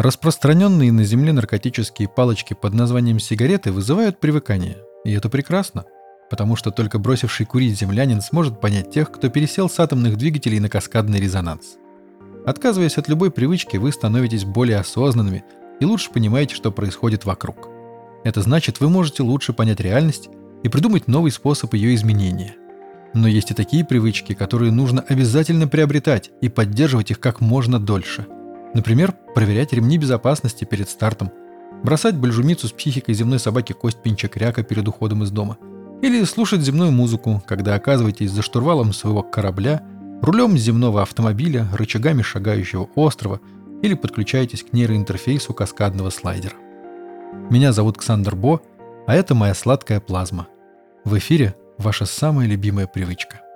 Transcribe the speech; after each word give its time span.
Распространенные 0.00 0.92
на 0.92 1.04
Земле 1.04 1.34
наркотические 1.34 2.08
палочки 2.08 2.54
под 2.54 2.72
названием 2.72 3.20
сигареты 3.20 3.70
вызывают 3.70 4.18
привыкание. 4.18 4.78
И 5.04 5.12
это 5.12 5.28
прекрасно, 5.28 5.84
потому 6.30 6.56
что 6.56 6.70
только 6.70 6.98
бросивший 6.98 7.44
курить 7.44 7.78
землянин 7.78 8.22
сможет 8.22 8.62
понять 8.62 8.90
тех, 8.90 9.12
кто 9.12 9.28
пересел 9.28 9.68
с 9.68 9.78
атомных 9.78 10.16
двигателей 10.16 10.58
на 10.58 10.70
каскадный 10.70 11.20
резонанс. 11.20 11.76
Отказываясь 12.46 12.96
от 12.96 13.08
любой 13.10 13.30
привычки, 13.30 13.76
вы 13.76 13.92
становитесь 13.92 14.46
более 14.46 14.78
осознанными 14.78 15.44
и 15.80 15.84
лучше 15.84 16.10
понимаете, 16.10 16.54
что 16.54 16.72
происходит 16.72 17.26
вокруг. 17.26 17.68
Это 18.24 18.40
значит, 18.40 18.80
вы 18.80 18.88
можете 18.88 19.22
лучше 19.22 19.52
понять 19.52 19.80
реальность 19.80 20.30
и 20.62 20.70
придумать 20.70 21.08
новый 21.08 21.30
способ 21.30 21.74
ее 21.74 21.94
изменения. 21.94 22.56
Но 23.12 23.28
есть 23.28 23.50
и 23.50 23.54
такие 23.54 23.84
привычки, 23.84 24.32
которые 24.32 24.72
нужно 24.72 25.04
обязательно 25.06 25.68
приобретать 25.68 26.30
и 26.40 26.48
поддерживать 26.48 27.10
их 27.10 27.20
как 27.20 27.42
можно 27.42 27.78
дольше– 27.78 28.26
Например, 28.74 29.12
проверять 29.34 29.72
ремни 29.72 29.98
безопасности 29.98 30.64
перед 30.64 30.88
стартом, 30.88 31.32
бросать 31.82 32.16
бальжумицу 32.16 32.68
с 32.68 32.72
психикой 32.72 33.14
земной 33.14 33.38
собаки 33.38 33.72
кость 33.72 34.02
пинча 34.02 34.28
кряка 34.28 34.62
перед 34.62 34.86
уходом 34.86 35.24
из 35.24 35.30
дома, 35.30 35.58
или 36.02 36.24
слушать 36.24 36.60
земную 36.60 36.92
музыку, 36.92 37.42
когда 37.46 37.74
оказываетесь 37.74 38.30
за 38.30 38.42
штурвалом 38.42 38.92
своего 38.92 39.22
корабля, 39.22 39.82
рулем 40.22 40.56
земного 40.56 41.02
автомобиля, 41.02 41.66
рычагами 41.72 42.22
шагающего 42.22 42.88
острова 42.94 43.40
или 43.82 43.94
подключаетесь 43.94 44.62
к 44.62 44.72
нейроинтерфейсу 44.72 45.52
каскадного 45.52 46.10
слайдера. 46.10 46.54
Меня 47.50 47.72
зовут 47.72 47.98
Ксандр 47.98 48.36
Бо, 48.36 48.60
а 49.06 49.14
это 49.14 49.34
моя 49.34 49.54
сладкая 49.54 50.00
плазма. 50.00 50.46
В 51.04 51.18
эфире 51.18 51.54
ваша 51.78 52.06
самая 52.06 52.46
любимая 52.46 52.86
привычка– 52.86 53.40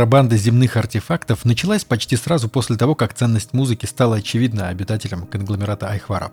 Контрабанда 0.00 0.38
земных 0.38 0.78
артефактов 0.78 1.44
началась 1.44 1.84
почти 1.84 2.16
сразу 2.16 2.48
после 2.48 2.76
того, 2.78 2.94
как 2.94 3.12
ценность 3.12 3.52
музыки 3.52 3.84
стала 3.84 4.16
очевидна 4.16 4.68
обитателям 4.68 5.26
конгломерата 5.26 5.90
Айхвараб. 5.90 6.32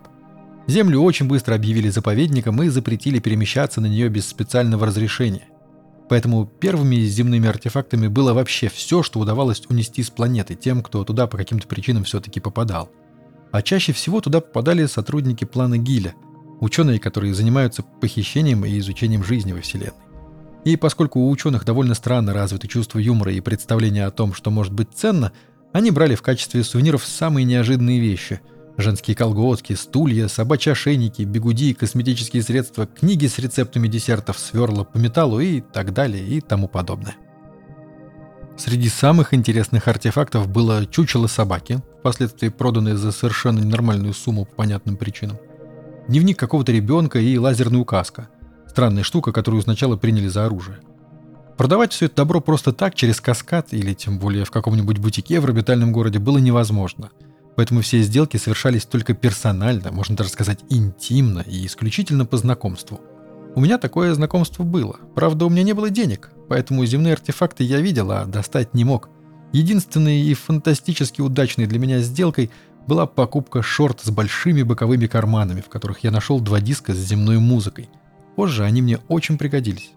Землю 0.67 1.01
очень 1.01 1.27
быстро 1.27 1.55
объявили 1.55 1.89
заповедником 1.89 2.63
и 2.63 2.69
запретили 2.69 3.19
перемещаться 3.19 3.81
на 3.81 3.87
нее 3.87 4.07
без 4.07 4.25
специального 4.25 4.85
разрешения. 4.85 5.49
Поэтому 6.07 6.45
первыми 6.45 6.95
земными 6.95 7.49
артефактами 7.49 8.07
было 8.07 8.31
вообще 8.31 8.69
все, 8.69 9.03
что 9.03 9.19
удавалось 9.19 9.61
унести 9.67 10.01
с 10.01 10.09
планеты 10.09 10.55
тем, 10.55 10.81
кто 10.81 11.03
туда 11.03 11.27
по 11.27 11.35
каким-то 11.35 11.67
причинам 11.67 12.05
все-таки 12.05 12.39
попадал. 12.39 12.89
А 13.51 13.61
чаще 13.61 13.91
всего 13.91 14.21
туда 14.21 14.39
попадали 14.39 14.85
сотрудники 14.85 15.43
плана 15.43 15.77
Гиля, 15.77 16.15
ученые, 16.61 16.99
которые 16.99 17.33
занимаются 17.33 17.83
похищением 17.83 18.63
и 18.63 18.79
изучением 18.79 19.25
жизни 19.25 19.51
во 19.51 19.59
Вселенной. 19.59 20.06
И 20.67 20.75
поскольку 20.75 21.21
у 21.21 21.29
ученых 21.29 21.63
довольно 21.63 21.95
странно 21.95 22.33
развито 22.33 22.67
чувство 22.67 22.99
юмора 22.99 23.31
и 23.31 23.39
представление 23.39 24.05
о 24.05 24.11
том, 24.11 24.33
что 24.33 24.51
может 24.51 24.73
быть 24.73 24.89
ценно, 24.93 25.31
они 25.71 25.91
брали 25.91 26.15
в 26.15 26.21
качестве 26.21 26.63
сувениров 26.63 27.05
самые 27.05 27.45
неожиданные 27.45 27.99
вещи– 27.99 28.41
Женские 28.79 29.15
колготки, 29.15 29.73
стулья, 29.73 30.27
собачьи 30.27 30.71
ошейники, 30.71 31.23
бегуди, 31.23 31.73
косметические 31.73 32.43
средства, 32.43 32.85
книги 32.85 33.25
с 33.25 33.39
рецептами 33.39 33.87
десертов, 33.87 34.37
сверла 34.37 34.83
по 34.83 34.99
металлу 34.99 35.39
и 35.39 35.61
так 35.61 35.93
далее 35.93 36.23
и 36.23 36.41
тому 36.41 36.67
подобное. 36.67 37.15
Среди 38.55 38.89
самых 38.89 39.33
интересных 39.33 39.87
артефактов 39.87 40.47
было 40.47 40.85
чучело 40.85 41.25
собаки, 41.25 41.81
впоследствии 41.99 42.49
проданное 42.49 42.95
за 42.95 43.11
совершенно 43.11 43.59
ненормальную 43.59 44.13
сумму 44.13 44.45
по 44.45 44.57
понятным 44.57 44.95
причинам, 44.95 45.39
дневник 46.07 46.37
какого-то 46.37 46.71
ребенка 46.71 47.17
и 47.17 47.35
лазерная 47.39 47.79
указка. 47.79 48.29
Странная 48.77 49.01
штука, 49.01 49.31
которую 49.31 49.63
сначала 49.63 49.97
приняли 49.97 50.27
за 50.27 50.45
оружие. 50.45 50.77
Продавать 51.57 51.93
все 51.93 52.05
это 52.05 52.17
добро 52.17 52.41
просто 52.41 52.73
так, 52.73 52.93
через 52.93 53.19
каскад 53.19 53.73
или 53.73 53.95
тем 53.95 54.19
более 54.19 54.45
в 54.45 54.51
каком-нибудь 54.51 54.99
бутике 54.99 55.39
в 55.39 55.45
орбитальном 55.45 55.91
городе 55.91 56.19
было 56.19 56.37
невозможно– 56.37 57.09
Поэтому 57.57 57.81
все 57.81 58.01
сделки 58.01 58.37
совершались 58.37 58.85
только 58.85 59.15
персонально, 59.15 59.91
можно 59.91 60.15
даже 60.15 60.29
сказать 60.29 60.59
интимно 60.69 61.39
и 61.39 61.65
исключительно 61.65 62.23
по 62.27 62.37
знакомству. 62.37 63.01
У 63.55 63.61
меня 63.61 63.79
такое 63.79 64.13
знакомство 64.13 64.61
было. 64.61 64.97
Правда, 65.15 65.47
у 65.47 65.49
меня 65.49 65.63
не 65.63 65.73
было 65.73 65.89
денег, 65.89 66.29
поэтому 66.47 66.85
земные 66.85 67.13
артефакты 67.13 67.63
я 67.63 67.81
видел, 67.81 68.11
а 68.11 68.25
достать 68.25 68.75
не 68.75 68.83
мог. 68.83 69.09
Единственной 69.53 70.21
и 70.21 70.35
фантастически 70.35 71.21
удачной 71.21 71.65
для 71.65 71.79
меня 71.79 71.99
сделкой 72.01 72.51
была 72.85 73.07
покупка 73.07 73.63
шорт 73.63 74.01
с 74.03 74.11
большими 74.11 74.61
боковыми 74.61 75.07
карманами, 75.07 75.61
в 75.61 75.69
которых 75.69 76.03
я 76.03 76.11
нашел 76.11 76.39
два 76.39 76.61
диска 76.61 76.93
с 76.93 76.97
земной 76.97 77.39
музыкой. 77.39 77.89
Позже 78.37 78.63
они 78.63 78.83
мне 78.83 78.99
очень 79.07 79.39
пригодились. 79.39 79.93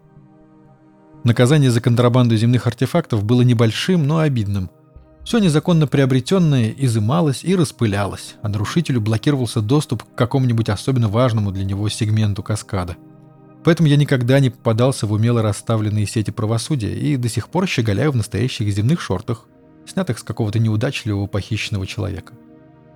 Наказание 1.25 1.71
за 1.71 1.83
контрабанду 1.83 2.35
земных 2.37 2.67
артефактов 2.67 3.23
было 3.23 3.43
небольшим, 3.43 4.07
но 4.07 4.21
обидным– 4.21 4.71
все 5.25 5.39
незаконно 5.39 5.87
приобретенное 5.87 6.71
изымалось 6.71 7.45
и 7.45 7.55
распылялось, 7.55 8.37
а 8.41 8.49
нарушителю 8.49 9.03
блокировался 9.03 9.61
доступ 9.61 10.05
к 10.05 10.15
какому-нибудь 10.15 10.71
особенно 10.71 11.11
важному 11.11 11.53
для 11.53 11.67
него 11.67 11.87
сегменту 11.91 12.43
каскада. 12.43 12.97
Поэтому 13.63 13.91
я 13.91 13.97
никогда 13.97 14.41
не 14.41 14.49
попадался 14.49 15.07
в 15.07 15.13
умело 15.13 15.43
расставленные 15.43 16.07
сети 16.07 16.31
правосудия 16.31 16.95
и 16.95 17.19
до 17.19 17.29
сих 17.29 17.51
пор 17.51 17.67
щеголяю 17.67 18.11
в 18.11 18.17
настоящих 18.17 18.73
земных 18.73 19.03
шортах, 19.03 19.47
снятых 19.87 20.19
с 20.19 20.23
какого-то 20.23 20.59
неудачливого 20.59 21.27
похищенного 21.27 21.87
человека. 21.87 22.33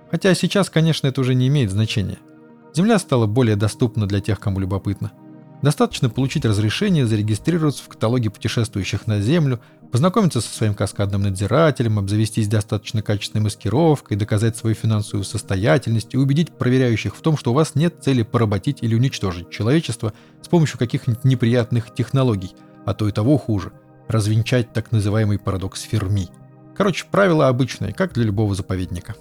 Хотя 0.09 0.33
сейчас, 0.33 0.71
конечно, 0.71 1.05
это 1.05 1.21
уже 1.21 1.35
не 1.35 1.47
имеет 1.49 1.69
значения. 1.69 2.17
Земля 2.73 2.97
стала 2.97 3.27
более 3.27 3.55
доступна 3.55 4.07
для 4.07 4.21
тех, 4.21 4.39
кому 4.39 4.59
любопытно– 4.59 5.11
Достаточно 5.65 6.11
получить 6.11 6.45
разрешение 6.45 7.07
зарегистрироваться 7.07 7.83
в 7.83 7.87
каталоге 7.87 8.29
путешествующих 8.29 9.07
на 9.07 9.19
Землю, 9.19 9.59
познакомиться 9.91 10.39
со 10.39 10.55
своим 10.55 10.75
каскадным 10.75 11.23
надзирателем, 11.23 11.97
обзавестись 11.97 12.47
достаточно 12.47 13.01
качественной 13.01 13.45
маскировкой, 13.45 14.15
доказать 14.15 14.55
свою 14.55 14.75
финансовую 14.75 15.23
состоятельность 15.23 16.13
и 16.13 16.17
убедить 16.17 16.55
проверяющих 16.55 17.15
в 17.15 17.21
том, 17.21 17.35
что 17.35 17.49
у 17.49 17.55
вас 17.55 17.73
нет 17.73 17.95
цели 17.99 18.21
поработить 18.21 18.83
или 18.83 18.93
уничтожить 18.93 19.49
человечество 19.49 20.13
с 20.43 20.47
помощью 20.47 20.77
каких-нибудь 20.77 21.23
неприятных 21.23 21.91
технологий, 21.91 22.51
а 22.85 22.93
то 22.93 23.07
и 23.07 23.11
того 23.11 23.39
хуже– 23.39 23.71
развенчать 24.07 24.71
так 24.71 24.91
называемый 24.91 25.39
парадокс 25.39 25.81
Ферми. 25.81 26.29
Короче, 26.77 27.07
правила 27.09 27.47
обычные, 27.47 27.91
как 27.91 28.13
для 28.13 28.25
любого 28.25 28.53
заповедника. 28.53 29.15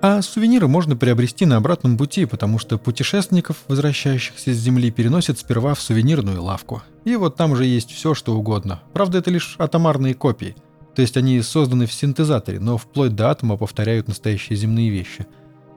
А 0.00 0.22
сувениры 0.22 0.68
можно 0.68 0.94
приобрести 0.94 1.44
на 1.44 1.56
обратном 1.56 1.98
пути, 1.98 2.24
потому 2.24 2.60
что 2.60 2.78
путешественников, 2.78 3.64
возвращающихся 3.66 4.52
с 4.52 4.56
Земли, 4.56 4.92
переносят 4.92 5.40
сперва 5.40 5.74
в 5.74 5.80
сувенирную 5.80 6.40
лавку. 6.40 6.82
И 7.04 7.16
вот 7.16 7.34
там 7.34 7.56
же 7.56 7.64
есть 7.64 7.90
все, 7.90 8.14
что 8.14 8.36
угодно. 8.36 8.80
Правда, 8.92 9.18
это 9.18 9.32
лишь 9.32 9.56
атомарные 9.58 10.14
копии. 10.14 10.54
То 10.94 11.02
есть 11.02 11.16
они 11.16 11.42
созданы 11.42 11.86
в 11.86 11.92
синтезаторе, 11.92 12.60
но 12.60 12.78
вплоть 12.78 13.16
до 13.16 13.30
атома 13.30 13.56
повторяют 13.56 14.06
настоящие 14.06 14.56
земные 14.56 14.88
вещи. 14.88 15.26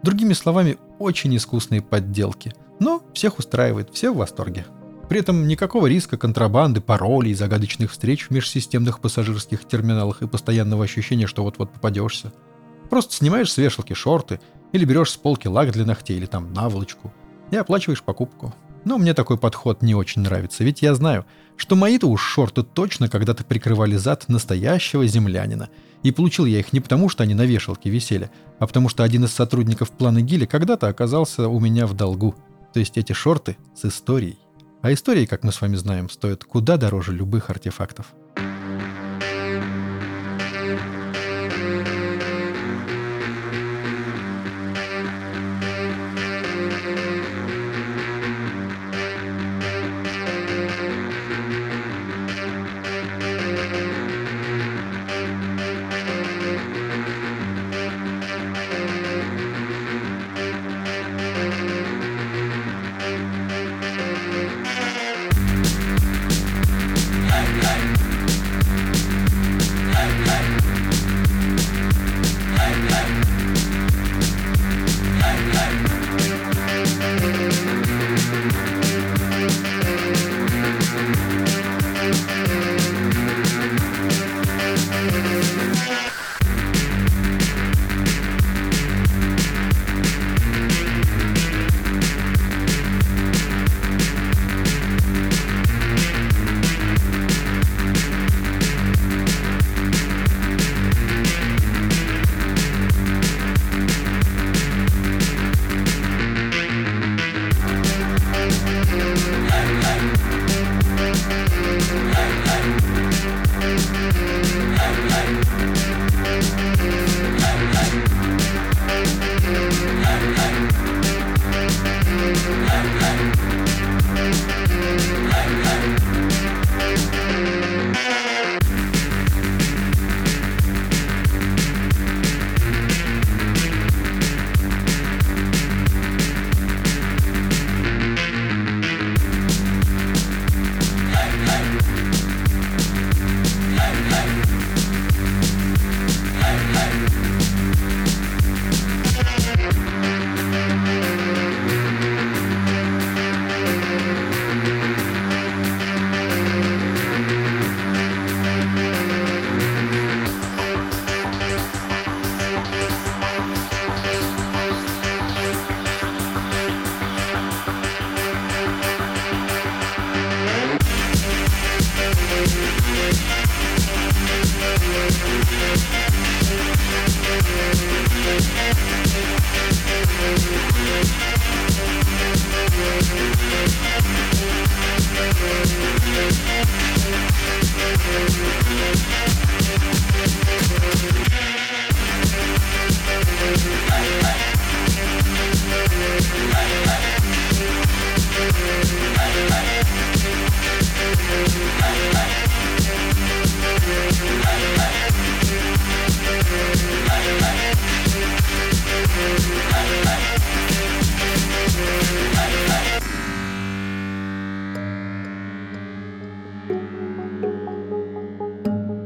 Другими 0.03 0.33
словами, 0.33 0.77
очень 0.99 1.35
искусные 1.35 1.81
подделки. 1.81 2.53
Но 2.79 3.01
всех 3.13 3.39
устраивает, 3.39 3.89
все 3.91 4.11
в 4.11 4.17
восторге. 4.17 4.67
При 5.09 5.19
этом 5.19 5.47
никакого 5.47 5.87
риска 5.87 6.15
контрабанды, 6.17 6.79
паролей, 6.79 7.33
загадочных 7.33 7.91
встреч 7.91 8.27
в 8.27 8.31
межсистемных 8.31 8.99
пассажирских 8.99 9.67
терминалах 9.67 10.21
и 10.21 10.27
постоянного 10.27 10.83
ощущения, 10.83 11.25
что 11.25 11.43
вот-вот 11.43 11.73
попадешься– 11.73 12.31
Просто 12.91 13.15
снимаешь 13.15 13.49
с 13.49 13.57
вешалки 13.57 13.93
шорты, 13.93 14.41
или 14.73 14.83
берешь 14.83 15.11
с 15.11 15.15
полки 15.15 15.47
лак 15.47 15.71
для 15.71 15.85
ногтей, 15.85 16.17
или 16.17 16.25
там 16.25 16.51
наволочку, 16.51 17.13
и 17.49 17.55
оплачиваешь 17.55 18.03
покупку. 18.03 18.53
Но 18.83 18.97
мне 18.97 19.13
такой 19.13 19.37
подход 19.37 19.81
не 19.81 19.95
очень 19.95 20.23
нравится, 20.23 20.65
ведь 20.65 20.81
я 20.81 20.93
знаю, 20.93 21.25
что 21.55 21.77
мои-то 21.77 22.07
уж 22.07 22.21
шорты 22.21 22.63
точно 22.63 23.07
когда-то 23.07 23.45
прикрывали 23.45 23.95
зад 23.95 24.27
настоящего 24.27 25.07
землянина. 25.07 25.69
И 26.03 26.11
получил 26.11 26.45
я 26.45 26.59
их 26.59 26.73
не 26.73 26.81
потому, 26.81 27.07
что 27.07 27.23
они 27.23 27.33
на 27.33 27.45
вешалке 27.45 27.89
висели, 27.89 28.29
а 28.59 28.67
потому 28.67 28.89
что 28.89 29.05
один 29.05 29.23
из 29.23 29.31
сотрудников 29.31 29.91
плана 29.91 30.21
Гиля 30.21 30.45
когда-то 30.45 30.89
оказался 30.89 31.47
у 31.47 31.61
меня 31.61 31.87
в 31.87 31.93
долгу. 31.93 32.35
То 32.73 32.81
есть 32.81 32.97
эти 32.97 33.13
шорты 33.13 33.55
с 33.73 33.85
историей. 33.85 34.37
А 34.81 34.91
истории, 34.91 35.25
как 35.25 35.45
мы 35.45 35.53
с 35.53 35.61
вами 35.61 35.77
знаем, 35.77 36.09
стоят 36.09 36.43
куда 36.43 36.75
дороже 36.75 37.13
любых 37.13 37.49
артефактов. 37.49 38.07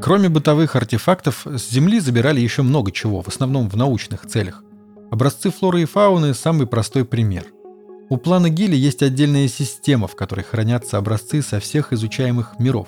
Кроме 0.06 0.28
бытовых 0.28 0.76
артефактов, 0.76 1.48
с 1.48 1.68
Земли 1.68 1.98
забирали 1.98 2.40
еще 2.40 2.62
много 2.62 2.92
чего, 2.92 3.22
в 3.22 3.26
основном 3.26 3.68
в 3.68 3.76
научных 3.76 4.24
целях. 4.24 4.62
Образцы 5.10 5.50
флоры 5.50 5.82
и 5.82 5.84
фауны– 5.84 6.32
самый 6.34 6.68
простой 6.68 7.04
пример. 7.04 7.46
У 8.08 8.16
плана 8.16 8.48
Гилли 8.48 8.76
есть 8.76 9.02
отдельная 9.02 9.48
система, 9.48 10.06
в 10.06 10.14
которой 10.14 10.44
хранятся 10.44 10.98
образцы 10.98 11.42
со 11.42 11.58
всех 11.58 11.92
изучаемых 11.92 12.60
миров. 12.60 12.86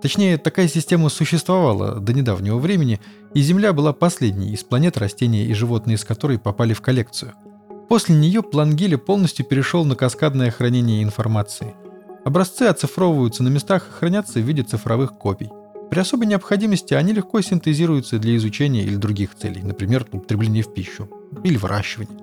Точнее, 0.00 0.38
такая 0.38 0.68
система 0.68 1.08
существовала 1.08 1.96
до 1.96 2.12
недавнего 2.12 2.58
времени, 2.58 3.00
и 3.34 3.42
Земля 3.42 3.72
была 3.72 3.92
последней 3.92 4.52
из 4.52 4.62
планет, 4.62 4.96
растения 4.96 5.46
и 5.46 5.54
животные 5.54 5.96
из 5.96 6.04
которой 6.04 6.38
попали 6.38 6.72
в 6.72 6.80
коллекцию. 6.80 7.32
После 7.88 8.14
нее 8.14 8.44
план 8.44 8.76
Гилли 8.76 8.94
полностью 8.94 9.44
перешел 9.44 9.84
на 9.84 9.96
каскадное 9.96 10.52
хранение 10.52 11.02
информации. 11.02 11.74
Образцы 12.24 12.62
оцифровываются 12.62 13.42
на 13.42 13.48
местах 13.48 13.88
и 13.88 13.92
хранятся 13.92 14.38
в 14.38 14.44
виде 14.44 14.62
цифровых 14.62 15.18
копий. 15.18 15.50
При 15.90 15.98
особой 15.98 16.26
необходимости 16.28 16.94
они 16.94 17.12
легко 17.12 17.40
синтезируются 17.40 18.18
для 18.20 18.36
изучения 18.36 18.84
или 18.84 18.94
других 18.94 19.34
целей, 19.34 19.60
например, 19.62 20.06
употребления 20.12 20.62
в 20.62 20.72
пищу 20.72 21.10
или 21.42 21.56
выращивания. 21.56 22.16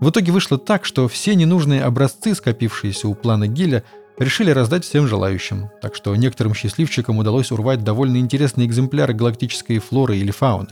В 0.00 0.10
итоге 0.10 0.30
вышло 0.30 0.56
так, 0.56 0.84
что 0.84 1.08
все 1.08 1.34
ненужные 1.34 1.82
образцы, 1.82 2.34
скопившиеся 2.34 3.08
у 3.08 3.14
плана 3.14 3.48
Гиля, 3.48 3.82
решили 4.18 4.50
раздать 4.50 4.84
всем 4.84 5.08
желающим, 5.08 5.68
так 5.82 5.96
что 5.96 6.14
некоторым 6.14 6.54
счастливчикам 6.54 7.18
удалось 7.18 7.50
урвать 7.50 7.82
довольно 7.82 8.18
интересные 8.18 8.68
экземпляры 8.68 9.14
галактической 9.14 9.78
флоры 9.80 10.18
или 10.18 10.30
фауны. 10.30 10.68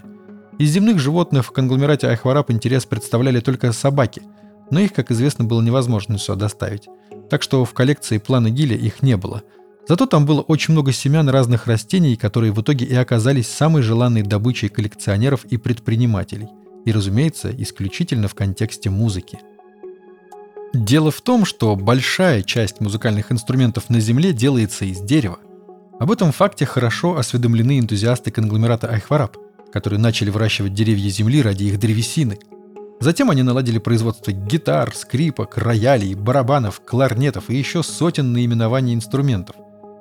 Из 0.58 0.70
земных 0.70 1.00
животных 1.00 1.44
в 1.44 1.50
конгломерате 1.50 2.06
Айхвараб 2.06 2.50
интерес 2.50 2.84
представляли 2.84 3.40
только 3.40 3.72
собаки, 3.72 4.22
но 4.70 4.78
их, 4.78 4.92
как 4.92 5.10
известно, 5.10 5.44
было 5.44 5.60
невозможно 5.60 6.16
сюда 6.16 6.40
доставить. 6.40 6.88
Так 7.28 7.42
что 7.42 7.64
в 7.64 7.74
коллекции 7.74 8.18
плана 8.18 8.50
Гиля 8.50 8.76
их 8.76 9.02
не 9.02 9.16
было– 9.16 9.42
Зато 9.86 10.06
там 10.06 10.24
было 10.24 10.40
очень 10.40 10.72
много 10.72 10.92
семян 10.92 11.28
разных 11.28 11.66
растений, 11.66 12.16
которые 12.16 12.52
в 12.52 12.60
итоге 12.60 12.86
и 12.86 12.94
оказались 12.94 13.48
самой 13.48 13.82
желанной 13.82 14.22
добычей 14.22 14.68
коллекционеров 14.68 15.44
и 15.44 15.58
предпринимателей. 15.58 16.48
И, 16.86 16.92
разумеется, 16.92 17.50
исключительно 17.56 18.28
в 18.28 18.34
контексте 18.34 18.90
музыки. 18.90 19.40
Дело 20.72 21.10
в 21.10 21.20
том, 21.20 21.44
что 21.44 21.76
большая 21.76 22.42
часть 22.42 22.80
музыкальных 22.80 23.30
инструментов 23.30 23.90
на 23.90 24.00
Земле 24.00 24.32
делается 24.32 24.84
из 24.84 25.00
дерева. 25.00 25.38
Об 26.00 26.10
этом 26.10 26.32
факте 26.32 26.66
хорошо 26.66 27.16
осведомлены 27.16 27.78
энтузиасты 27.78 28.30
конгломерата 28.30 28.88
Айхвараб, 28.88 29.36
которые 29.72 30.00
начали 30.00 30.30
выращивать 30.30 30.74
деревья 30.74 31.08
Земли 31.10 31.42
ради 31.42 31.64
их 31.64 31.78
древесины. 31.78 32.38
Затем 33.00 33.30
они 33.30 33.42
наладили 33.42 33.78
производство 33.78 34.32
гитар, 34.32 34.94
скрипок, 34.94 35.58
роялей, 35.58 36.14
барабанов, 36.14 36.80
кларнетов 36.84 37.50
и 37.50 37.56
еще 37.56 37.82
сотен 37.82 38.32
наименований 38.32 38.94
инструментов. 38.94 39.56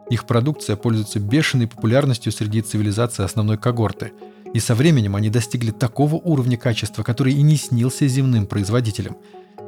Их 0.10 0.26
продукция 0.26 0.76
пользуется 0.76 1.20
бешеной 1.20 1.68
популярностью 1.68 2.32
среди 2.32 2.62
цивилизации 2.62 3.24
основной 3.24 3.58
когорты. 3.58 4.12
И 4.54 4.60
со 4.60 4.76
временем 4.76 5.16
они 5.16 5.30
достигли 5.30 5.72
такого 5.72 6.16
уровня 6.16 6.58
качества, 6.58 7.04
который 7.04 7.34
и 7.34 7.42
не 7.42 7.56
снился 7.56 8.08
земным 8.08 8.46
производителям. 8.46 9.18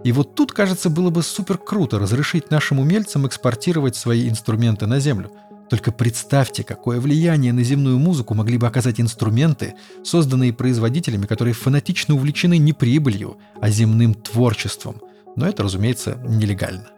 И 0.03 0.11
вот 0.11 0.35
тут, 0.35 0.51
кажется, 0.51 0.91
было 0.91 1.09
бы 1.09 1.23
супер 1.23 1.57
круто 1.57 1.97
разрешить 1.97 2.51
нашим 2.51 2.79
умельцам 2.79 3.25
экспортировать 3.25 3.95
свои 3.95 4.29
инструменты 4.29 4.85
на 4.85 4.99
Землю. 4.99 5.31
Только 5.67 5.91
представьте, 5.91 6.63
какое 6.63 6.99
влияние 6.99 7.51
на 7.51 7.63
земную 7.63 7.97
музыку 7.97 8.35
могли 8.35 8.59
бы 8.59 8.67
оказать 8.67 9.01
инструменты, 9.01 9.73
созданные 10.03 10.53
производителями, 10.53 11.25
которые 11.25 11.55
фанатично 11.55 12.13
увлечены 12.13 12.59
не 12.59 12.73
прибылью, 12.73 13.37
а 13.59 13.71
земным 13.71 14.13
творчеством. 14.13 15.01
Но 15.35 15.47
это, 15.47 15.63
разумеется, 15.63 16.19
нелегально. 16.23 16.89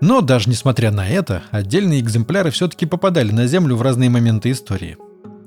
Но 0.00 0.20
даже 0.20 0.48
несмотря 0.48 0.90
на 0.90 1.08
это, 1.08 1.42
отдельные 1.50 2.00
экземпляры 2.00 2.50
все-таки 2.50 2.86
попадали 2.86 3.32
на 3.32 3.46
Землю 3.46 3.76
в 3.76 3.82
разные 3.82 4.10
моменты 4.10 4.50
истории. 4.50 4.96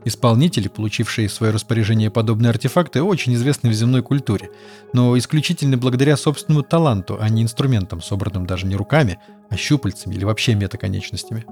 Исполнители, 0.04 0.68
получившие 0.68 1.28
в 1.28 1.34
свое 1.34 1.54
распоряжение 1.54 2.10
подобные 2.10 2.50
артефакты, 2.50 3.04
очень 3.04 3.36
известны 3.36 3.70
в 3.70 3.74
земной 3.74 4.02
культуре, 4.02 4.50
но 4.94 5.16
исключительно 5.18 5.78
благодаря 5.78 6.18
собственному 6.18 6.64
таланту, 6.64 7.18
а 7.22 7.30
не 7.30 7.44
инструментам, 7.44 8.02
собранным 8.02 8.48
даже 8.48 8.66
не 8.66 8.76
руками, 8.76 9.20
а 9.50 9.56
щупальцами 9.56 10.16
или 10.16 10.26
вообще 10.26 10.56
метаконечностями. 10.56 11.46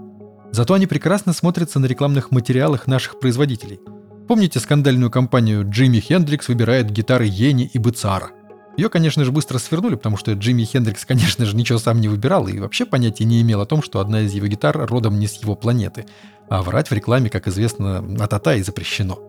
Зато 0.52 0.74
они 0.74 0.88
прекрасно 0.88 1.32
смотрятся 1.32 1.80
на 1.80 1.86
рекламных 1.86 2.32
материалах 2.32 2.88
наших 2.88 3.20
производителей. 3.20 3.80
Помните 4.28 4.60
скандальную 4.60 5.12
кампанию 5.12 5.64
«Джимми 5.70 6.00
Хендрикс 6.00 6.48
выбирает 6.48 6.90
гитары 6.90 7.28
Йени 7.28 7.70
и 7.72 7.78
Быцара»? 7.78 8.32
Ее, 8.78 8.90
конечно 8.90 9.26
же, 9.26 9.32
быстро 9.32 9.58
свернули, 9.58 9.96
потому 9.96 10.18
что 10.18 10.32
Джимми 10.34 10.64
Хендрикс, 10.64 11.06
конечно 11.06 11.46
же, 11.46 11.56
ничего 11.56 11.80
сам 11.80 12.00
не 12.00 12.08
выбирал 12.08 12.48
и 12.48 12.60
вообще 12.60 12.86
понятия 12.86 13.26
не 13.26 13.42
имел 13.42 13.62
о 13.62 13.66
том, 13.66 13.84
что 13.84 14.00
одна 14.00 14.22
из 14.22 14.34
его 14.34 14.48
гитар 14.48 14.78
родом 14.88 15.20
не 15.20 15.28
с 15.28 15.42
его 15.42 15.56
планеты. 15.56 16.06
А 16.48 16.62
врать 16.62 16.90
в 16.90 16.94
рекламе, 16.94 17.30
как 17.30 17.48
известно, 17.48 18.04
атата 18.20 18.56
и 18.56 18.64
запрещено. 18.64 19.20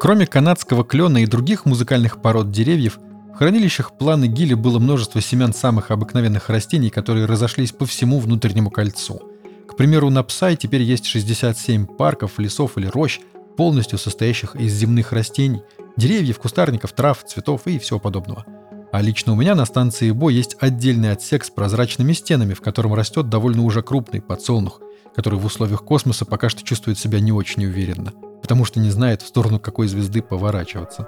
Кроме 0.00 0.26
канадского 0.26 0.84
клена 0.84 1.18
и 1.22 1.26
других 1.26 1.66
музыкальных 1.66 2.20
пород 2.20 2.50
деревьев, 2.50 2.98
в 3.32 3.36
хранилищах 3.36 3.96
планы 3.96 4.26
Гилли 4.26 4.54
было 4.54 4.78
множество 4.78 5.20
семян 5.20 5.54
самых 5.54 5.90
обыкновенных 5.90 6.48
растений, 6.48 6.90
которые 6.90 7.26
разошлись 7.26 7.72
по 7.72 7.86
всему 7.86 8.18
внутреннему 8.18 8.70
кольцу. 8.70 9.22
К 9.68 9.76
примеру, 9.76 10.10
на 10.10 10.22
Псай 10.22 10.56
теперь 10.56 10.82
есть 10.82 11.06
67 11.06 11.86
парков, 11.86 12.38
лесов 12.38 12.76
или 12.76 12.86
рощ, 12.86 13.20
полностью 13.56 13.98
состоящих 13.98 14.56
из 14.56 14.72
земных 14.72 15.12
растений– 15.12 15.62
Деревьев, 16.00 16.38
кустарников, 16.38 16.92
трав, 16.94 17.22
цветов 17.24 17.66
и 17.66 17.78
всего 17.78 17.98
подобного. 17.98 18.46
А 18.90 19.02
лично 19.02 19.34
у 19.34 19.36
меня 19.36 19.54
на 19.54 19.66
станции 19.66 20.10
Бо 20.12 20.30
есть 20.30 20.56
отдельный 20.58 21.12
отсек 21.12 21.44
с 21.44 21.50
прозрачными 21.50 22.14
стенами, 22.14 22.54
в 22.54 22.62
котором 22.62 22.94
растет 22.94 23.28
довольно 23.28 23.64
уже 23.64 23.82
крупный 23.82 24.22
подсолнух, 24.22 24.80
который 25.14 25.38
в 25.38 25.44
условиях 25.44 25.84
космоса 25.84 26.24
пока 26.24 26.48
что 26.48 26.64
чувствует 26.64 26.98
себя 26.98 27.20
не 27.20 27.32
очень 27.32 27.66
уверенно, 27.66 28.14
потому 28.40 28.64
что 28.64 28.80
не 28.80 28.88
знает, 28.88 29.20
в 29.20 29.28
сторону 29.28 29.60
какой 29.60 29.88
звезды 29.88 30.22
поворачиваться. 30.22 31.06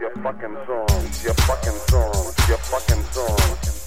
Your 0.00 0.14
fucking 0.24 0.56
song, 0.66 0.88
your 1.22 1.36
fucking 1.46 1.78
song, 1.86 2.34
your 2.48 2.58
fucking 2.70 3.04
song. 3.12 3.79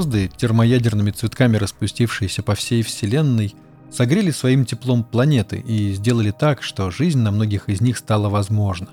Звезды, 0.00 0.30
термоядерными 0.34 1.10
цветками 1.10 1.58
распустившиеся 1.58 2.42
по 2.42 2.54
всей 2.54 2.82
Вселенной, 2.82 3.54
согрели 3.92 4.30
своим 4.30 4.64
теплом 4.64 5.04
планеты 5.04 5.58
и 5.58 5.92
сделали 5.92 6.30
так, 6.30 6.62
что 6.62 6.90
жизнь 6.90 7.18
на 7.18 7.30
многих 7.30 7.68
из 7.68 7.82
них 7.82 7.98
стала 7.98 8.30
возможна. 8.30 8.88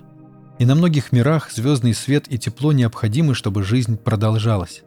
И 0.59 0.65
на 0.65 0.75
многих 0.75 1.13
мирах 1.13 1.49
звездный 1.49 1.93
свет 1.93 2.25
и 2.27 2.37
тепло 2.37 2.73
необходимы, 2.73 3.35
чтобы 3.35 3.63
жизнь 3.63 3.95
продолжалась. 3.95 4.83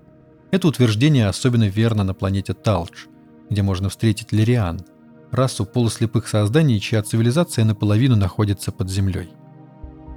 Это 0.50 0.68
утверждение 0.68 1.26
особенно 1.26 1.68
верно 1.68 2.04
на 2.04 2.12
планете 2.12 2.52
Талдж, 2.52 3.06
где 3.48 3.62
можно 3.62 3.88
встретить 3.88 4.30
Лириан, 4.30 4.82
расу 5.30 5.64
полуслепых 5.64 6.28
созданий, 6.28 6.80
чья 6.80 7.02
цивилизация 7.02 7.64
наполовину 7.64 8.16
находится 8.16 8.72
под 8.72 8.90
землей. 8.90 9.30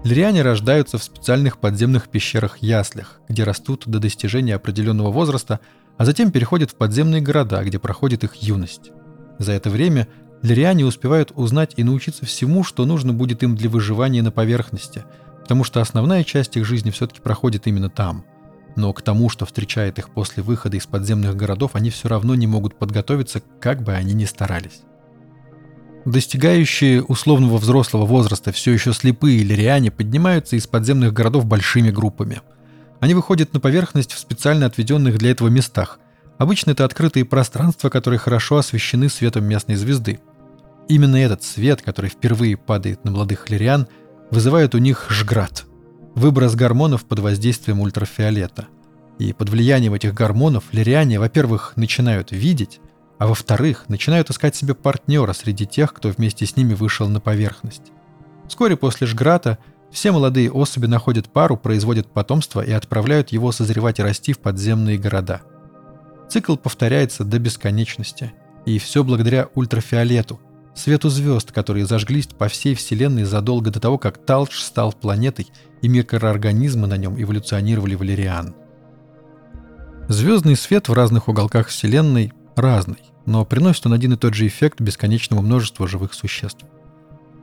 Лириане 0.03 0.41
рождаются 0.41 0.97
в 0.97 1.03
специальных 1.03 1.59
подземных 1.59 2.09
пещерах-яслях, 2.09 3.21
где 3.29 3.45
растут 3.45 3.83
до 3.85 3.99
достижения 3.99 4.55
определенного 4.55 5.11
возраста, 5.11 5.61
а 5.97 6.05
затем 6.05 6.31
переходят 6.31 6.71
в 6.71 6.75
подземные 6.75 7.21
города, 7.21 7.63
где 7.63 7.79
проходит 7.79 8.23
их 8.23 8.35
юность. 8.35 8.91
За 9.39 9.51
это 9.51 9.69
время 9.69 10.07
лириане 10.41 10.85
успевают 10.85 11.31
узнать 11.35 11.73
и 11.77 11.83
научиться 11.83 12.25
всему, 12.25 12.63
что 12.63 12.85
нужно 12.85 13.13
будет 13.13 13.43
им 13.43 13.55
для 13.55 13.69
выживания 13.69 14.21
на 14.21 14.31
поверхности, 14.31 15.05
потому 15.41 15.63
что 15.63 15.81
основная 15.81 16.23
часть 16.23 16.57
их 16.57 16.65
жизни 16.65 16.91
все-таки 16.91 17.21
проходит 17.21 17.67
именно 17.67 17.89
там. 17.89 18.25
Но 18.75 18.91
к 18.91 19.01
тому, 19.01 19.29
что 19.29 19.45
встречает 19.45 19.99
их 19.99 20.09
после 20.09 20.41
выхода 20.41 20.77
из 20.77 20.87
подземных 20.87 21.35
городов, 21.35 21.71
они 21.73 21.89
все 21.89 22.07
равно 22.07 22.33
не 22.35 22.47
могут 22.47 22.75
подготовиться, 22.77 23.41
как 23.59 23.83
бы 23.83 23.93
они 23.93 24.13
ни 24.13 24.25
старались. 24.25 24.81
Достигающие 26.05 27.01
условного 27.01 27.57
взрослого 27.57 28.05
возраста 28.05 28.51
все 28.51 28.73
еще 28.73 28.91
слепые 28.93 29.43
лириане 29.43 29.89
поднимаются 29.89 30.57
из 30.57 30.67
подземных 30.67 31.13
городов 31.13 31.45
большими 31.45 31.91
группами. 31.91 32.41
Они 33.03 33.15
выходят 33.15 33.51
на 33.53 33.59
поверхность 33.59 34.13
в 34.13 34.17
специально 34.17 34.65
отведенных 34.65 35.17
для 35.17 35.31
этого 35.31 35.49
местах. 35.49 35.99
Обычно 36.37 36.71
это 36.71 36.85
открытые 36.85 37.25
пространства, 37.25 37.89
которые 37.89 38.17
хорошо 38.17 38.55
освещены 38.55 39.09
светом 39.09 39.43
местной 39.43 39.75
звезды. 39.75 40.21
Именно 40.87 41.17
этот 41.17 41.43
свет, 41.43 41.81
который 41.81 42.09
впервые 42.09 42.55
падает 42.55 43.03
на 43.03 43.11
молодых 43.11 43.49
лириан, 43.49 43.89
вызывает 44.31 44.73
у 44.73 44.77
них 44.77 45.07
жград– 45.09 45.65
выброс 46.15 46.55
гормонов 46.55 47.03
под 47.03 47.19
воздействием 47.19 47.81
ультрафиолета. 47.81 48.67
И 49.19 49.33
под 49.33 49.49
влиянием 49.49 49.93
этих 49.93 50.13
гормонов 50.13 50.63
лириане, 50.71 51.19
во-первых, 51.19 51.73
начинают 51.75 52.31
видеть, 52.31 52.79
а 53.19 53.27
во-вторых, 53.27 53.83
начинают 53.89 54.29
искать 54.29 54.55
себе 54.55 54.75
партнера 54.75 55.33
среди 55.33 55.65
тех, 55.65 55.93
кто 55.93 56.07
вместе 56.07 56.45
с 56.45 56.55
ними 56.55 56.73
вышел 56.73 57.09
на 57.09 57.19
поверхность. 57.19 57.91
Вскоре 58.47 58.77
после 58.77 59.07
Жграта 59.07 59.57
все 59.93 60.11
молодые 60.11 60.51
особи 60.51 60.87
находят 60.87 61.29
пару, 61.29 61.55
производят 61.55 62.07
потомство 62.11 62.61
и 62.61 62.71
отправляют 62.71 63.31
его 63.31 63.51
созревать 63.51 63.99
и 63.99 64.03
расти 64.03 64.33
в 64.33 64.39
подземные 64.39 64.97
города. 64.97 65.41
Цикл 66.29 66.55
повторяется 66.55 67.23
до 67.23 67.39
бесконечности. 67.39 68.33
И 68.65 68.79
все 68.79 69.03
благодаря 69.03 69.49
ультрафиолету, 69.55 70.39
свету 70.73 71.09
звезд, 71.09 71.51
которые 71.51 71.85
зажглись 71.85 72.27
по 72.27 72.47
всей 72.47 72.75
Вселенной 72.75 73.25
задолго 73.25 73.71
до 73.71 73.79
того, 73.79 73.97
как 73.97 74.17
Талдж 74.17 74.59
стал 74.59 74.93
планетой 74.93 75.47
и 75.81 75.87
микроорганизмы 75.87 76.87
на 76.87 76.97
нем 76.97 77.21
эволюционировали 77.21 77.95
в 77.95 78.03
Лириан. 78.03 78.55
Звездный 80.09 80.55
свет 80.55 80.89
в 80.89 80.93
разных 80.93 81.27
уголках 81.27 81.67
Вселенной 81.67 82.33
разный 82.55 83.13
но 83.25 83.45
приносит 83.45 83.85
он 83.85 83.93
один 83.93 84.13
и 84.13 84.17
тот 84.17 84.33
же 84.33 84.47
эффект 84.47 84.81
бесконечному 84.81 85.41
множеству 85.41 85.87
живых 85.87 86.13
существ. 86.13 86.65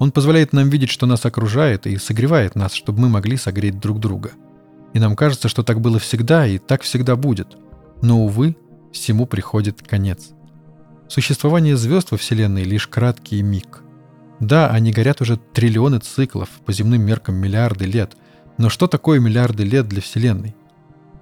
Он 0.01 0.13
позволяет 0.13 0.55
нам 0.55 0.71
видеть, 0.71 0.89
что 0.89 1.05
нас 1.05 1.27
окружает, 1.27 1.87
и 1.87 1.99
согревает 1.99 2.55
нас, 2.55 2.73
чтобы 2.73 3.03
мы 3.03 3.11
могли 3.11 3.37
согреть 3.37 3.79
друг 3.79 4.01
друга. 4.01 4.31
И 4.95 4.99
нам 4.99 5.15
кажется, 5.15 5.49
что 5.49 5.63
так 5.63 5.83
было 5.83 5.99
всегда, 5.99 6.47
и 6.47 6.57
так 6.57 6.81
всегда 6.81 7.17
будет. 7.17 7.59
Но, 8.01 8.25
увы, 8.25 8.57
всему 8.93 9.27
приходит 9.27 9.83
конец. 9.87 10.31
Существование 11.07 11.77
звезд 11.77 12.13
во 12.13 12.17
Вселенной— 12.17 12.63
лишь 12.65 12.87
краткий 12.87 13.43
миг. 13.43 13.83
Да, 14.41 14.71
они 14.71 14.91
горят 14.91 15.21
уже 15.21 15.37
триллионы 15.37 15.99
циклов, 15.99 16.49
по 16.65 16.73
земным 16.73 17.03
меркам 17.03 17.35
миллиарды 17.35 17.85
лет. 17.85 18.17
Но 18.57 18.71
что 18.71 18.87
такое 18.87 19.21
миллиарды 19.21 19.65
лет 19.65 19.87
для 19.87 20.01
Вселенной? 20.01 20.57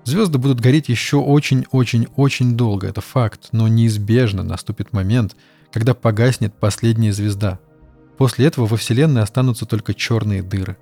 Звезды 0.05 0.39
будут 0.39 0.61
гореть 0.61 0.89
еще 0.89 1.17
очень-очень-очень 1.17 2.57
долго, 2.57 2.87
это 2.87 3.01
факт, 3.01 3.49
но 3.51 3.67
неизбежно 3.67 4.45
наступит 4.45 4.93
момент, 4.93 5.35
когда 5.73 5.95
погаснет 5.95 6.55
последняя 6.55 7.13
звезда. 7.13 7.59
После 8.19 8.47
этого 8.47 8.67
во 8.67 8.77
Вселенной 8.77 9.23
останутся 9.23 9.65
только 9.65 9.95
черные 9.95 10.43
дыры. 10.43 10.77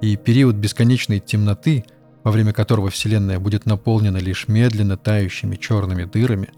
И 0.00 0.16
период 0.16 0.54
бесконечной 0.54 1.18
темноты, 1.18 1.84
во 2.22 2.30
время 2.30 2.52
которого 2.52 2.88
Вселенная 2.88 3.40
будет 3.40 3.66
наполнена 3.66 4.18
лишь 4.18 4.46
медленно 4.46 4.96
тающими 4.96 5.56
черными 5.56 6.04
дырами, 6.04 6.50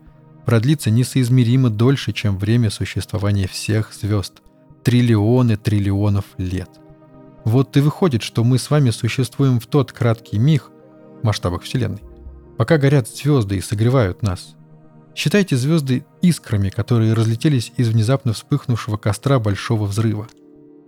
продлится 0.44 0.90
несоизмеримо 0.90 1.70
дольше, 1.70 2.12
чем 2.12 2.38
время 2.38 2.70
существования 2.70 3.48
всех 3.48 3.94
звезд. 3.94 4.42
Триллионы 4.84 5.56
триллионов 5.56 6.26
лет. 6.36 6.68
Вот 7.44 7.76
и 7.78 7.80
выходит, 7.80 8.22
что 8.22 8.44
мы 8.44 8.58
с 8.58 8.68
вами 8.68 8.90
существуем 8.90 9.58
в 9.58 9.66
тот 9.66 9.92
краткий 9.92 10.38
миг, 10.38 10.70
масштабах 11.22 11.62
Вселенной, 11.62 12.02
пока 12.58 12.76
горят 12.76 13.08
звезды 13.08 13.56
и 13.56 13.62
согревают 13.62 14.22
нас. 14.22 14.54
Считайте 15.14 15.56
звезды 15.56 16.04
искрами, 16.22 16.70
которые 16.70 17.12
разлетелись 17.12 17.72
из 17.76 17.88
внезапно 17.88 18.32
вспыхнувшего 18.32 18.96
костра 18.96 19.38
большого 19.38 19.84
взрыва. 19.84 20.28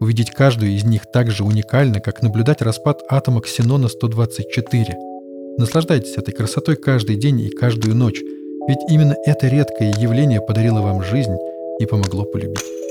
Увидеть 0.00 0.30
каждую 0.30 0.72
из 0.72 0.84
них 0.84 1.02
так 1.12 1.30
же 1.30 1.44
уникально, 1.44 2.00
как 2.00 2.22
наблюдать 2.22 2.62
распад 2.62 3.02
атома 3.08 3.40
ксенона-124. 3.40 4.94
Наслаждайтесь 5.58 6.16
этой 6.16 6.34
красотой 6.34 6.76
каждый 6.76 7.16
день 7.16 7.40
и 7.40 7.50
каждую 7.50 7.94
ночь, 7.94 8.20
ведь 8.68 8.78
именно 8.88 9.16
это 9.26 9.48
редкое 9.48 9.92
явление 9.98 10.40
подарило 10.40 10.80
вам 10.80 11.02
жизнь 11.02 11.36
и 11.78 11.86
помогло 11.86 12.24
полюбить. 12.24 12.81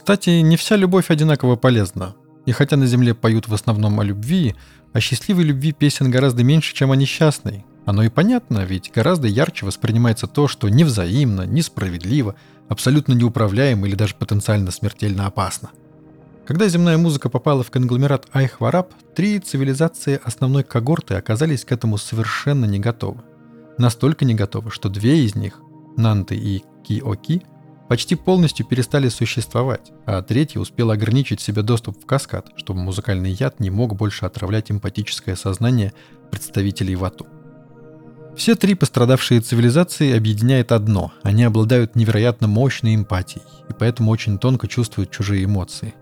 Кстати, 0.00 0.30
не 0.30 0.56
вся 0.56 0.76
любовь 0.76 1.10
одинаково 1.10 1.56
полезна. 1.56 2.14
И 2.46 2.52
хотя 2.52 2.78
на 2.78 2.86
Земле 2.86 3.12
поют 3.12 3.48
в 3.48 3.52
основном 3.52 4.00
о 4.00 4.02
любви, 4.02 4.54
о 4.94 5.00
счастливой 5.00 5.44
любви 5.44 5.72
песен 5.72 6.10
гораздо 6.10 6.42
меньше, 6.42 6.74
чем 6.74 6.90
о 6.90 6.96
несчастной. 6.96 7.66
Оно 7.84 8.02
и 8.04 8.08
понятно, 8.08 8.64
ведь 8.64 8.90
гораздо 8.94 9.28
ярче 9.28 9.66
воспринимается 9.66 10.26
то, 10.26 10.48
что 10.48 10.70
невзаимно, 10.70 11.42
несправедливо, 11.42 12.34
абсолютно 12.70 13.12
неуправляемо 13.12 13.86
или 13.86 13.94
даже 13.94 14.14
потенциально 14.14 14.70
смертельно 14.70 15.26
опасно. 15.26 15.68
Когда 16.46 16.66
земная 16.66 16.96
музыка 16.96 17.28
попала 17.28 17.62
в 17.62 17.70
конгломерат 17.70 18.26
Айхвараб, 18.32 18.94
три 19.14 19.38
цивилизации 19.38 20.18
основной 20.24 20.64
когорты 20.64 21.12
оказались 21.16 21.66
к 21.66 21.72
этому 21.72 21.98
совершенно 21.98 22.64
не 22.64 22.78
готовы. 22.78 23.20
Настолько 23.76 24.24
не 24.24 24.34
готовы, 24.34 24.70
что 24.70 24.88
две 24.88 25.26
из 25.26 25.34
них, 25.34 25.60
Нанты 25.98 26.36
и 26.36 26.64
Киоки, 26.84 27.42
почти 27.90 28.14
полностью 28.14 28.64
перестали 28.64 29.08
существовать, 29.08 29.90
а 30.06 30.22
третья 30.22 30.60
успела 30.60 30.92
ограничить 30.92 31.40
себе 31.40 31.62
доступ 31.62 32.00
в 32.00 32.06
каскад, 32.06 32.46
чтобы 32.54 32.78
музыкальный 32.78 33.32
яд 33.32 33.58
не 33.58 33.68
мог 33.68 33.96
больше 33.96 34.26
отравлять 34.26 34.70
эмпатическое 34.70 35.34
сознание 35.34 35.92
представителей 36.30 36.94
Вату. 36.94 37.26
Все 38.36 38.54
три 38.54 38.76
пострадавшие 38.76 39.40
цивилизации 39.40 40.16
объединяет 40.16 40.70
одно– 40.70 41.12
они 41.24 41.42
обладают 41.42 41.96
невероятно 41.96 42.46
мощной 42.46 42.94
эмпатией 42.94 43.44
и 43.68 43.72
поэтому 43.72 44.12
очень 44.12 44.38
тонко 44.38 44.68
чувствуют 44.68 45.10
чужие 45.10 45.44
эмоции. 45.44 45.92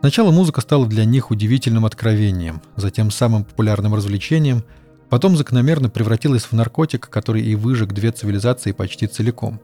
Сначала 0.00 0.30
музыка 0.30 0.60
стала 0.60 0.86
для 0.86 1.06
них 1.06 1.30
удивительным 1.30 1.86
откровением, 1.86 2.60
затем 2.76 3.10
самым 3.10 3.44
популярным 3.44 3.94
развлечением, 3.94 4.62
потом 5.08 5.38
закономерно 5.38 5.88
превратилась 5.88 6.44
в 6.44 6.52
наркотик, 6.52 7.08
который 7.08 7.40
и 7.40 7.54
выжег 7.54 7.94
две 7.94 8.12
цивилизации 8.12 8.72
почти 8.72 9.06
целиком. 9.06 9.58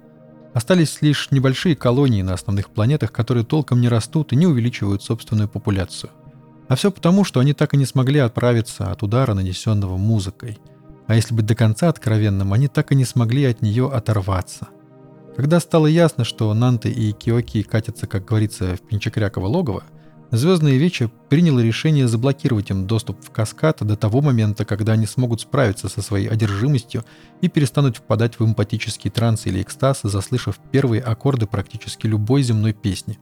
Остались 0.52 1.02
лишь 1.02 1.30
небольшие 1.30 1.76
колонии 1.76 2.22
на 2.22 2.34
основных 2.34 2.70
планетах, 2.70 3.12
которые 3.12 3.44
толком 3.44 3.80
не 3.80 3.88
растут 3.88 4.32
и 4.32 4.36
не 4.36 4.46
увеличивают 4.46 5.02
собственную 5.02 5.48
популяцию. 5.48 6.10
А 6.68 6.76
все 6.76 6.90
потому, 6.90 7.24
что 7.24 7.40
они 7.40 7.52
так 7.52 7.74
и 7.74 7.76
не 7.76 7.86
смогли 7.86 8.20
отправиться 8.20 8.90
от 8.90 9.02
удара, 9.02 9.34
нанесенного 9.34 9.96
музыкой– 9.96 10.58
а 11.10 11.16
если 11.16 11.34
быть 11.34 11.46
до 11.46 11.56
конца 11.56 11.88
откровенным, 11.88 12.52
они 12.52 12.68
так 12.68 12.92
и 12.92 12.94
не 12.94 13.04
смогли 13.04 13.44
от 13.44 13.62
нее 13.62 13.90
оторваться. 13.90 14.68
Когда 15.36 15.58
стало 15.58 15.88
ясно, 15.88 16.22
что 16.22 16.54
Нанты 16.54 16.88
и 16.88 17.10
Киоки 17.10 17.64
катятся, 17.64 18.06
как 18.06 18.26
говорится, 18.26 18.76
в 18.76 18.82
Пинчакряково 18.82 19.48
логово, 19.48 19.82
Звездное 20.30 20.76
Вече 20.76 21.10
приняло 21.28 21.58
решение 21.58 22.06
заблокировать 22.06 22.70
им 22.70 22.86
доступ 22.86 23.24
в 23.24 23.30
каскад 23.30 23.78
до 23.80 23.96
того 23.96 24.20
момента, 24.20 24.64
когда 24.64 24.92
они 24.92 25.06
смогут 25.06 25.40
справиться 25.40 25.88
со 25.88 26.02
своей 26.02 26.28
одержимостью 26.28 27.04
и 27.40 27.48
перестанут 27.48 27.96
впадать 27.96 28.38
в 28.38 28.44
эмпатический 28.44 29.10
транс 29.10 29.46
или 29.46 29.60
экстаз, 29.60 30.00
заслышав 30.04 30.60
первые 30.70 31.02
аккорды 31.02 31.46
практически 31.46 32.06
любой 32.06 32.42
земной 32.42 32.72
песни. 32.72 33.18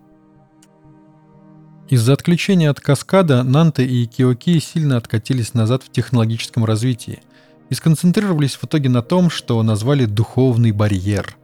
Из-за 1.89 2.13
отключения 2.13 2.69
от 2.69 2.81
каскада 2.81 3.43
Нанты 3.43 3.87
и 3.87 4.05
Киоки 4.05 4.59
сильно 4.61 4.99
откатились 4.99 5.55
назад 5.55 5.83
в 5.83 5.91
технологическом 5.91 6.67
развитии, 6.67 7.21
и 7.71 7.75
сконцентрировались 7.75 8.57
в 8.57 8.65
итоге 8.65 8.91
на 8.91 9.01
том, 9.01 9.31
что 9.31 9.63
назвали 9.63 10.05
«духовный 10.05 10.73
барьер». 10.73 11.38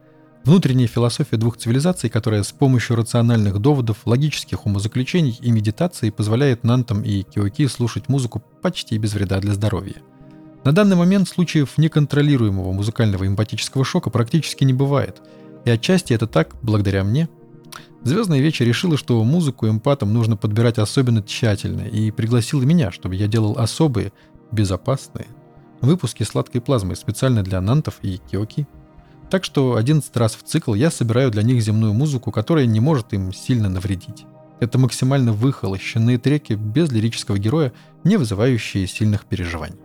Внутренняя 0.45 0.87
философия 0.87 1.37
двух 1.37 1.57
цивилизаций, 1.57 2.07
которая 2.07 2.43
с 2.43 2.51
помощью 2.51 2.95
рациональных 2.95 3.57
доводов, 3.57 3.97
логических 4.05 4.67
умозаключений 4.67 5.39
и 5.41 5.49
медитации 5.49 6.11
позволяет 6.11 6.63
нантам 6.63 7.01
и 7.01 7.23
киоки 7.23 7.65
слушать 7.65 8.09
музыку 8.09 8.43
почти 8.61 8.99
без 8.99 9.15
вреда 9.15 9.39
для 9.39 9.55
здоровья. 9.55 9.95
На 10.63 10.71
данный 10.71 10.95
момент 10.95 11.27
случаев 11.27 11.79
неконтролируемого 11.79 12.73
музыкального 12.73 13.25
эмпатического 13.25 13.83
шока 13.83 14.11
практически 14.11 14.63
не 14.63 14.73
бывает. 14.73 15.19
И 15.65 15.71
отчасти 15.71 16.13
это 16.13 16.27
так, 16.27 16.55
благодаря 16.61 17.03
мне. 17.03 17.27
Звездная 18.03 18.39
вечер 18.39 18.67
решила, 18.67 18.97
что 18.97 19.23
музыку 19.23 19.67
эмпатам 19.67 20.13
нужно 20.13 20.37
подбирать 20.37 20.77
особенно 20.77 21.23
тщательно, 21.23 21.87
и 21.87 22.11
пригласила 22.11 22.61
меня, 22.61 22.91
чтобы 22.91 23.15
я 23.15 23.25
делал 23.25 23.57
особые, 23.57 24.13
безопасные, 24.51 25.25
выпуски 25.81 26.21
сладкой 26.21 26.61
плазмы 26.61 26.95
специально 26.95 27.41
для 27.41 27.61
нантов 27.61 27.95
и 28.03 28.19
киоки. 28.29 28.67
Так 29.29 29.43
что 29.43 29.75
11 29.75 30.15
раз 30.17 30.35
в 30.35 30.43
цикл 30.43 30.73
я 30.73 30.91
собираю 30.91 31.31
для 31.31 31.43
них 31.43 31.61
земную 31.61 31.93
музыку, 31.93 32.31
которая 32.31 32.65
не 32.65 32.79
может 32.79 33.13
им 33.13 33.33
сильно 33.33 33.69
навредить. 33.69 34.25
Это 34.59 34.77
максимально 34.77 35.33
выхолощенные 35.33 36.17
треки 36.17 36.53
без 36.53 36.91
лирического 36.91 37.37
героя, 37.37 37.73
не 38.03 38.17
вызывающие 38.17 38.87
сильных 38.87 39.25
переживаний. 39.25 39.79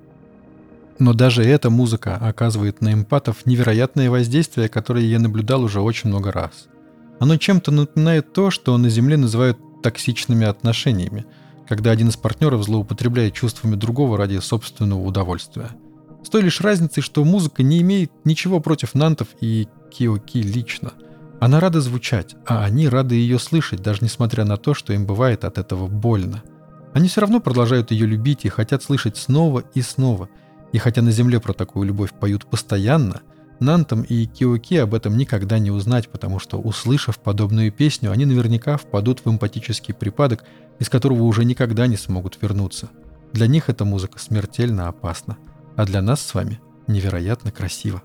Но 0.99 1.15
даже 1.15 1.43
эта 1.43 1.71
музыка 1.71 2.17
оказывает 2.17 2.83
на 2.83 2.93
эмпатов 2.93 3.47
невероятное 3.47 4.11
воздействие, 4.11 4.69
которое 4.69 5.05
я 5.07 5.19
наблюдал 5.19 5.63
уже 5.63 5.81
очень 5.81 6.11
много 6.11 6.31
раз. 6.31 6.69
Оно 7.19 7.37
чем-то 7.37 7.71
напоминает 7.71 8.33
то, 8.33 8.51
что 8.51 8.77
на 8.77 8.91
Земле 8.91 9.17
называют 9.17 9.59
токсичными 9.83 10.47
отношениями, 10.47 11.25
когда 11.67 11.91
один 11.91 12.09
из 12.09 12.17
партнеров 12.17 12.63
злоупотребляет 12.65 13.33
чувствами 13.33 13.77
другого 13.77 14.19
ради 14.19 14.39
собственного 14.39 15.01
удовольствия– 15.01 15.71
с 16.25 16.29
той 16.29 16.43
лишь 16.43 16.61
разницей, 16.61 17.03
что 17.03 17.25
музыка 17.25 17.63
не 17.63 17.81
имеет 17.81 18.13
ничего 18.25 18.61
против 18.61 18.95
нантов 18.95 19.29
и 19.41 19.69
Киоки 19.91 20.39
лично. 20.39 20.93
Она 21.41 21.59
рада 21.59 21.81
звучать, 21.81 22.37
а 22.47 22.65
они 22.65 22.89
рады 22.89 23.15
ее 23.15 23.39
слышать, 23.39 23.83
даже 23.83 24.01
несмотря 24.03 24.45
на 24.45 24.57
то, 24.57 24.75
что 24.75 24.93
им 24.93 25.07
бывает 25.07 25.45
от 25.45 25.59
этого 25.59 25.87
больно. 25.87 26.43
Они 26.93 27.09
все 27.09 27.23
равно 27.23 27.41
продолжают 27.41 27.91
ее 27.91 28.07
любить 28.07 28.45
и 28.45 28.49
хотят 28.49 28.83
слышать 28.83 29.17
снова 29.17 29.65
и 29.75 29.81
снова. 29.81 30.29
И 30.73 30.79
хотя 30.79 31.03
на 31.03 31.13
Земле 31.13 31.41
про 31.41 31.53
такую 31.53 31.87
любовь 31.87 32.13
поют 32.13 32.45
постоянно, 32.47 33.23
Нантам 33.59 34.03
и 34.03 34.27
Киоки 34.27 34.77
об 34.77 34.95
этом 34.95 35.17
никогда 35.17 35.59
не 35.59 35.71
узнать, 35.71 36.09
потому 36.09 36.39
что, 36.39 36.59
услышав 36.59 37.19
подобную 37.19 37.71
песню, 37.71 38.11
они 38.11 38.25
наверняка 38.25 38.77
впадут 38.77 39.21
в 39.25 39.31
эмпатический 39.31 39.93
припадок, 39.93 40.45
из 40.79 40.89
которого 40.89 41.23
уже 41.25 41.45
никогда 41.45 41.87
не 41.87 41.97
смогут 41.97 42.39
вернуться. 42.41 42.91
Для 43.33 43.47
них 43.47 43.69
эта 43.69 43.85
музыка 43.85 44.19
смертельно 44.19 44.89
опасна 44.89 45.37
а 45.77 45.85
для 45.85 46.03
нас 46.03 46.21
с 46.21 46.35
вами 46.35 46.61
невероятно 46.87 47.53
красиво. 47.53 48.03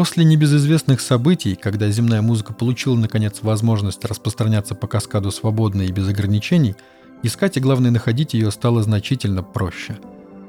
После 0.00 0.24
небезызвестных 0.24 0.98
событий, 0.98 1.54
когда 1.54 1.90
земная 1.90 2.22
музыка 2.22 2.54
получила 2.54 2.96
наконец 2.96 3.40
возможность 3.42 4.02
распространяться 4.06 4.74
по 4.74 4.86
каскаду 4.86 5.30
свободно 5.30 5.82
и 5.82 5.92
без 5.92 6.08
ограничений, 6.08 6.74
искать 7.22 7.58
и 7.58 7.60
главное 7.60 7.90
находить 7.90 8.32
ее 8.32 8.50
стало 8.50 8.82
значительно 8.82 9.42
проще. 9.42 9.98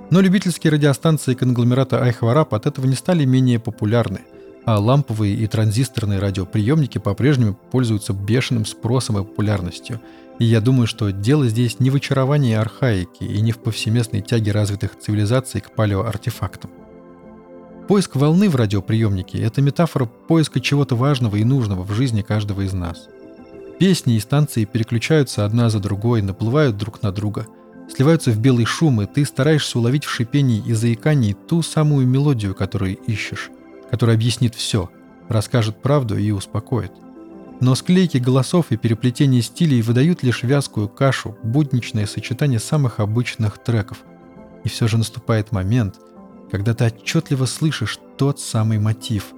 Но 0.10 0.22
любительские 0.22 0.72
радиостанции 0.72 1.34
конгломерата 1.34 2.02
Айхварап 2.02 2.54
от 2.54 2.66
этого 2.66 2.86
не 2.86 2.95
стали 2.95 3.26
менее 3.26 3.60
популярны, 3.60 4.22
а 4.64 4.80
ламповые 4.80 5.36
и 5.36 5.45
транзисторные 5.47 6.20
радиоприемники 6.20 6.99
по-прежнему 6.99 7.60
пользуются 7.72 8.14
бешеным 8.14 8.66
спросом 8.66 9.18
и 9.18 9.26
популярностью. 9.26 9.99
И 10.39 10.45
я 10.45 10.62
думаю, 10.62 10.88
что 10.88 11.12
дело 11.12 11.45
здесь 11.49 11.82
не 11.82 11.89
в 11.89 11.95
очаровании 11.95 12.56
архаики 12.56 13.26
и 13.26 13.41
не 13.41 13.52
в 13.52 13.58
повсеместной 13.58 14.22
тяге 14.22 14.54
развитых 14.54 14.97
цивилизаций 14.97 15.60
к 15.60 15.76
палеоартефактам. 15.76 16.72
Поиск 17.88 18.15
волны 18.15 18.49
в 18.49 18.55
радиоприемнике– 18.55 19.39
это 19.41 19.61
метафора 19.61 20.05
поиска 20.05 20.61
чего-то 20.61 20.95
важного 20.95 21.36
и 21.38 21.43
нужного 21.43 21.84
в 21.84 21.91
жизни 21.91 22.21
каждого 22.21 22.61
из 22.61 22.73
нас. 22.73 23.07
Песни 23.79 24.15
и 24.15 24.19
станции 24.19 24.65
переключаются 24.65 25.43
одна 25.45 25.69
за 25.69 25.79
другой, 25.79 26.21
наплывают 26.21 26.77
друг 26.77 27.01
на 27.01 27.11
друга, 27.11 27.47
сливаются 27.89 28.32
в 28.32 28.39
белый 28.39 28.65
шум, 28.65 29.01
и 29.01 29.07
ты 29.07 29.25
стараешься 29.25 29.79
уловить 29.79 30.05
в 30.05 30.11
шипении 30.11 30.63
и 30.65 30.73
заикании 30.73 31.34
ту 31.34 31.63
самую 31.63 32.07
мелодию, 32.07 32.53
которую 32.53 32.95
ищешь, 32.95 33.49
которая 33.89 34.15
объяснит 34.15 34.55
все, 34.55 34.89
расскажет 35.27 35.82
правду 35.82 36.17
и 36.17 36.32
успокоит. 36.32 36.91
Но 37.59 37.75
склейки 37.75 38.17
голосов 38.17 38.67
и 38.69 38.77
переплетение 38.77 39.41
стилей 39.41 39.82
выдают 39.82 40.23
лишь 40.23 40.43
вязкую 40.43 40.88
кашу, 40.88 41.36
будничное 41.43 42.05
сочетание 42.05 42.59
самых 42.59 42.99
обычных 42.99 43.57
треков. 43.57 43.99
И 44.63 44.69
все 44.69 44.88
же 44.88 44.97
наступает 44.97 45.51
момент– 45.51 45.95
когда 46.52 46.74
ты 46.74 46.86
отчетливо 46.88 47.45
слышишь 47.45 47.97
тот 48.18 48.39
самый 48.39 48.78
мотив. 48.78 49.34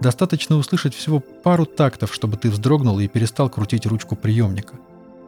Достаточно 0.00 0.56
услышать 0.56 0.94
всего 0.94 1.18
пару 1.18 1.66
тактов, 1.66 2.14
чтобы 2.14 2.36
ты 2.36 2.48
вздрогнул 2.48 2.98
и 3.00 3.08
перестал 3.08 3.50
крутить 3.50 3.86
ручку 3.86 4.14
приемника. 4.14 4.76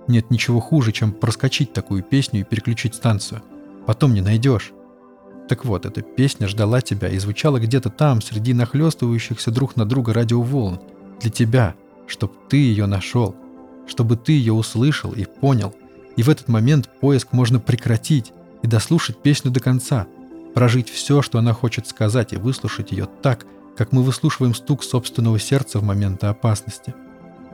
Нет 0.07 0.31
ничего 0.31 0.61
хуже, 0.61 0.93
чем 0.93 1.13
проскочить 1.13 1.73
такую 1.73 2.05
песню 2.05 2.41
и 2.41 2.45
переключить 2.45 2.95
станцию. 2.95 3.43
Потом 3.87 4.15
не 4.15 4.21
найдешь. 4.21 4.73
Так 5.49 5.65
вот, 5.65 5.85
эта 5.85 6.03
песня 6.03 6.47
ждала 6.47 6.81
тебя 6.81 7.09
и 7.09 7.19
звучала 7.19 7.59
где-то 7.59 7.91
там, 7.91 8.23
среди 8.23 8.55
нахлестывающихся 8.55 9.51
друг 9.51 9.75
на 9.75 9.85
друга 9.85 10.13
радиоволн. 10.13 10.81
Для 11.21 11.31
тебя, 11.31 11.75
чтобы 12.07 12.35
ты 12.49 12.57
ее 12.57 12.87
нашел, 12.87 13.35
чтобы 13.89 14.17
ты 14.17 14.33
ее 14.33 14.53
услышал 14.53 15.13
и 15.13 15.25
понял. 15.25 15.75
И 16.17 16.23
в 16.23 16.29
этот 16.29 16.49
момент 16.49 16.89
поиск 17.01 17.33
можно 17.33 17.59
прекратить 17.59 18.33
и 18.63 18.69
дослушать 18.69 19.21
песню 19.21 19.51
до 19.51 19.59
конца– 19.59 20.07
прожить 20.57 20.89
все, 20.89 21.21
что 21.21 21.39
она 21.39 21.53
хочет 21.53 21.87
сказать, 21.87 22.33
и 22.33 22.37
выслушать 22.37 22.91
ее 22.91 23.07
так, 23.21 23.45
как 23.77 23.93
мы 23.93 24.03
выслушиваем 24.03 24.55
стук 24.55 24.85
собственного 24.85 25.39
сердца 25.39 25.79
в 25.79 25.83
моменты 25.83 26.29
опасности. 26.29 26.95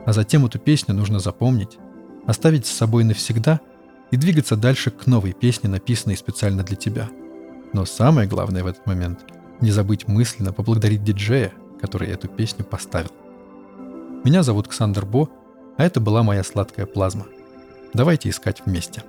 А 0.05 0.13
затем 0.13 0.45
эту 0.45 0.57
песню 0.57 0.95
нужно 0.95 1.19
запомнить, 1.19 1.77
оставить 2.25 2.65
с 2.65 2.71
собой 2.71 3.03
навсегда 3.03 3.59
и 4.11 4.15
двигаться 4.15 4.55
дальше 4.55 4.89
к 4.89 5.05
новой 5.05 5.33
песне, 5.33 5.69
написанной 5.69 6.15
специально 6.15 6.63
для 6.63 6.77
тебя. 6.77 7.09
Но 7.73 7.83
самое 7.83 8.25
главное 8.25 8.63
в 8.63 8.67
этот 8.67 8.85
момент– 8.85 9.19
не 9.59 9.71
забыть 9.71 10.07
мысленно 10.07 10.53
поблагодарить 10.53 11.03
диджея, 11.03 11.51
который 11.81 12.07
эту 12.07 12.29
песню 12.29 12.63
поставил. 12.63 13.11
Меня 14.23 14.43
зовут 14.43 14.69
Ксандр 14.69 15.05
Бо, 15.05 15.27
а 15.75 15.83
это 15.83 15.99
была 15.99 16.23
моя 16.23 16.45
сладкая 16.45 16.85
плазма. 16.85 17.25
Давайте 17.93 18.29
искать 18.29 18.61
вместе. 18.65 19.03